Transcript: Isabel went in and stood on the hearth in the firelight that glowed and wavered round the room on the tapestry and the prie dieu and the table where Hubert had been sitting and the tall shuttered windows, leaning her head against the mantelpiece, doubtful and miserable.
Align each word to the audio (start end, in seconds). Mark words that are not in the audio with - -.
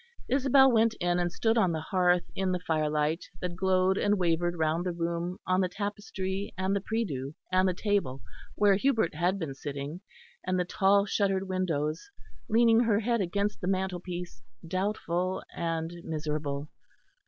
Isabel 0.27 0.71
went 0.71 0.95
in 0.95 1.19
and 1.19 1.31
stood 1.31 1.59
on 1.59 1.73
the 1.73 1.79
hearth 1.79 2.23
in 2.33 2.51
the 2.53 2.59
firelight 2.59 3.25
that 3.39 3.55
glowed 3.55 3.99
and 3.99 4.17
wavered 4.17 4.57
round 4.57 4.83
the 4.83 4.91
room 4.91 5.37
on 5.45 5.61
the 5.61 5.69
tapestry 5.69 6.51
and 6.57 6.75
the 6.75 6.81
prie 6.81 7.03
dieu 7.05 7.35
and 7.51 7.67
the 7.69 7.75
table 7.75 8.23
where 8.55 8.77
Hubert 8.77 9.13
had 9.13 9.37
been 9.37 9.53
sitting 9.53 10.01
and 10.43 10.59
the 10.59 10.65
tall 10.65 11.05
shuttered 11.05 11.47
windows, 11.47 12.09
leaning 12.49 12.79
her 12.79 13.01
head 13.01 13.21
against 13.21 13.61
the 13.61 13.67
mantelpiece, 13.67 14.41
doubtful 14.67 15.43
and 15.55 15.91
miserable. 16.03 16.67